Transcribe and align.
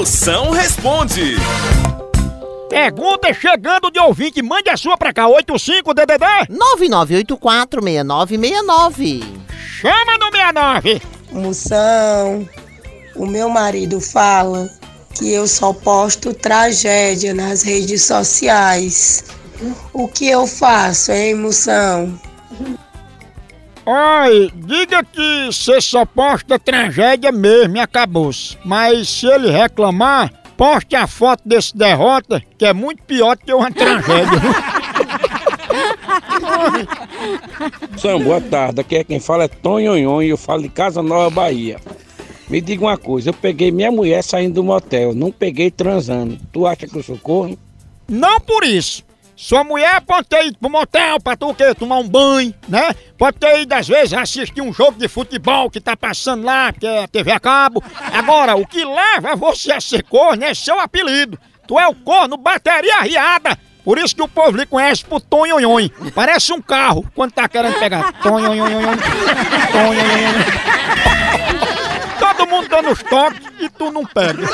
Moção 0.00 0.48
responde. 0.48 1.36
Pergunta 2.70 3.34
chegando 3.34 3.90
de 3.90 4.00
ouvinte, 4.00 4.40
mande 4.40 4.70
a 4.70 4.76
sua 4.78 4.96
pra 4.96 5.12
cá, 5.12 5.26
85DDD, 5.26 6.48
99846969. 6.48 9.22
chama 9.58 10.16
no 10.16 10.32
69. 10.32 11.02
Moção, 11.32 12.48
o 13.14 13.26
meu 13.26 13.50
marido 13.50 14.00
fala 14.00 14.70
que 15.12 15.34
eu 15.34 15.46
só 15.46 15.74
posto 15.74 16.32
tragédia 16.32 17.34
nas 17.34 17.62
redes 17.62 18.02
sociais. 18.02 19.22
O 19.92 20.08
que 20.08 20.30
eu 20.30 20.46
faço, 20.46 21.12
hein, 21.12 21.34
Moção? 21.34 22.18
Oi, 23.86 24.52
diga 24.54 25.02
que 25.02 25.46
você 25.46 25.80
só 25.80 26.04
posta 26.04 26.58
tragédia 26.58 27.32
mesmo 27.32 27.76
e 27.76 27.80
acabou-se. 27.80 28.58
Mas 28.64 29.08
se 29.08 29.26
ele 29.26 29.50
reclamar, 29.50 30.30
poste 30.56 30.94
a 30.94 31.06
foto 31.06 31.42
desse 31.46 31.76
derrota, 31.76 32.42
que 32.58 32.66
é 32.66 32.72
muito 32.74 33.02
pior 33.04 33.36
do 33.36 33.44
que 33.44 33.54
uma 33.54 33.72
tragédia. 33.72 34.40
Sam, 37.96 38.20
boa 38.20 38.40
tarde. 38.40 38.80
Aqui 38.80 38.96
é 38.96 39.04
quem 39.04 39.18
fala 39.18 39.44
é 39.44 39.48
Tonhonhon 39.48 40.22
e 40.22 40.28
eu 40.28 40.36
falo 40.36 40.62
de 40.62 40.68
Casa 40.68 41.02
Nova, 41.02 41.30
Bahia. 41.30 41.78
Me 42.48 42.60
diga 42.60 42.84
uma 42.84 42.98
coisa, 42.98 43.30
eu 43.30 43.34
peguei 43.34 43.70
minha 43.70 43.92
mulher 43.92 44.22
saindo 44.22 44.54
do 44.54 44.64
motel, 44.64 45.14
não 45.14 45.30
peguei 45.30 45.70
transando. 45.70 46.36
Tu 46.52 46.66
acha 46.66 46.86
que 46.86 46.96
eu 46.96 47.02
sou 47.02 47.16
corno? 47.16 47.56
Não 48.08 48.40
por 48.40 48.64
isso. 48.64 49.04
Sua 49.40 49.64
mulher 49.64 50.02
pode 50.02 50.28
ter 50.28 50.48
ido 50.48 50.58
pro 50.58 50.68
motel 50.68 51.18
pra 51.18 51.34
tu 51.34 51.48
o 51.48 51.54
quê? 51.54 51.74
Tomar 51.74 51.96
um 51.96 52.06
banho, 52.06 52.54
né? 52.68 52.94
Pode 53.16 53.38
ter 53.38 53.62
ido, 53.62 53.72
às 53.72 53.88
vezes, 53.88 54.12
assistir 54.12 54.60
um 54.60 54.70
jogo 54.70 54.98
de 54.98 55.08
futebol 55.08 55.70
que 55.70 55.80
tá 55.80 55.96
passando 55.96 56.44
lá, 56.44 56.70
que 56.74 56.86
é 56.86 57.04
a 57.04 57.08
TV 57.08 57.32
a 57.32 57.40
cabo. 57.40 57.82
Agora, 58.12 58.54
o 58.54 58.66
que 58.66 58.84
leva 58.84 59.34
você 59.34 59.72
a 59.72 59.80
ser 59.80 60.02
corno 60.02 60.44
é 60.44 60.52
seu 60.52 60.78
apelido. 60.78 61.38
Tu 61.66 61.80
é 61.80 61.88
o 61.88 61.94
corno 61.94 62.36
bateria 62.36 62.96
arriada. 62.96 63.58
Por 63.82 63.96
isso 63.96 64.14
que 64.14 64.20
o 64.20 64.28
povo 64.28 64.58
lhe 64.58 64.66
conhece 64.66 65.06
por 65.06 65.22
Tonhonhon. 65.22 65.88
Parece 66.14 66.52
um 66.52 66.60
carro 66.60 67.10
quando 67.14 67.32
tá 67.32 67.48
querendo 67.48 67.78
pegar. 67.78 68.12
Tonhonhon. 68.22 68.68
Tonhonhon. 69.72 70.34
Todo 72.18 72.46
mundo 72.46 72.68
dando 72.68 72.90
os 72.90 73.02
toques 73.02 73.40
e 73.58 73.70
tu 73.70 73.90
não 73.90 74.04
pega. 74.04 74.46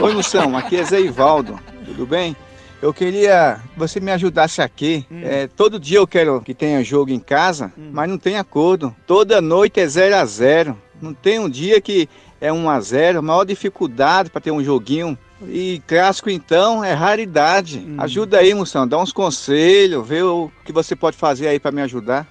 Oi, 0.00 0.14
Moção, 0.14 0.56
aqui 0.56 0.76
é 0.76 0.84
Zé 0.84 1.00
Ivaldo, 1.00 1.58
tudo 1.84 2.06
bem? 2.06 2.36
Eu 2.82 2.92
queria 2.92 3.60
que 3.72 3.78
você 3.78 4.00
me 4.00 4.10
ajudasse 4.10 4.60
aqui. 4.60 5.06
É, 5.22 5.46
todo 5.46 5.78
dia 5.78 5.98
eu 5.98 6.06
quero 6.06 6.40
que 6.40 6.52
tenha 6.52 6.82
jogo 6.82 7.12
em 7.12 7.20
casa, 7.20 7.72
mas 7.76 8.10
não 8.10 8.18
tem 8.18 8.36
acordo. 8.36 8.94
Toda 9.06 9.40
noite 9.40 9.78
é 9.78 9.86
0 9.86 10.16
a 10.16 10.24
0 10.24 10.76
Não 11.00 11.14
tem 11.14 11.38
um 11.38 11.48
dia 11.48 11.80
que 11.80 12.08
é 12.40 12.52
1 12.52 12.68
a 12.68 12.80
0 12.80 13.18
A 13.20 13.22
maior 13.22 13.44
dificuldade 13.44 14.30
para 14.30 14.40
ter 14.40 14.50
um 14.50 14.64
joguinho. 14.64 15.16
E 15.48 15.80
clássico, 15.86 16.28
então, 16.28 16.84
é 16.84 16.92
raridade. 16.92 17.86
Ajuda 17.98 18.38
aí, 18.38 18.52
Moção, 18.52 18.86
dá 18.86 18.98
uns 18.98 19.12
conselhos, 19.12 20.06
vê 20.06 20.22
o 20.22 20.50
que 20.64 20.72
você 20.72 20.94
pode 20.94 21.16
fazer 21.16 21.48
aí 21.48 21.60
para 21.60 21.72
me 21.72 21.82
ajudar. 21.82 22.28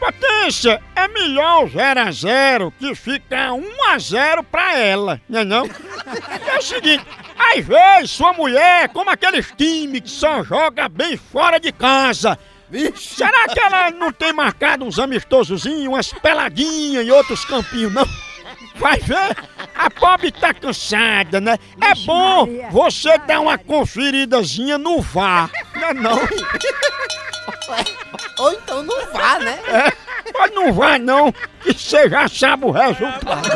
Potência, 0.00 0.82
é 0.96 1.06
melhor 1.08 1.68
0 1.68 2.00
a 2.00 2.10
0 2.10 2.72
que 2.78 2.94
fica 2.94 3.52
1 3.52 3.84
a 3.90 3.98
0 3.98 4.42
pra 4.42 4.78
ela, 4.78 5.20
não 5.28 5.40
é 5.40 5.44
não? 5.44 5.66
É 5.66 6.58
o 6.58 6.62
seguinte, 6.62 7.04
às 7.38 7.64
vezes 7.64 8.10
sua 8.10 8.32
mulher, 8.32 8.88
como 8.88 9.10
aqueles 9.10 9.52
times 9.58 10.00
que 10.00 10.10
só 10.10 10.42
joga 10.42 10.88
bem 10.88 11.18
fora 11.18 11.60
de 11.60 11.70
casa, 11.70 12.38
será 12.96 13.46
que 13.48 13.60
ela 13.60 13.90
não 13.90 14.10
tem 14.10 14.32
marcado 14.32 14.86
uns 14.86 14.98
amistosozinhos, 14.98 15.88
umas 15.88 16.12
peladinhas 16.14 17.06
e 17.06 17.10
outros 17.10 17.44
campinhos, 17.44 17.92
não? 17.92 18.06
Vai 18.76 18.98
ver, 19.00 19.36
a 19.74 19.90
pobre 19.90 20.32
tá 20.32 20.54
cansada, 20.54 21.40
né? 21.40 21.58
É 21.80 21.94
bom 22.06 22.48
você 22.70 23.18
dar 23.18 23.40
uma 23.40 23.58
conferidazinha 23.58 24.78
no 24.78 25.02
VAR, 25.02 25.50
não 25.74 25.88
é 25.88 25.94
não? 25.94 26.18
Vá, 29.30 29.38
né? 29.38 29.58
Mas 30.36 30.54
não 30.54 30.72
vai 30.72 30.98
não, 30.98 31.32
que 31.62 31.72
você 31.72 32.08
já 32.08 32.26
sabe 32.26 32.64
o 32.64 32.70
resultado. 32.70 33.48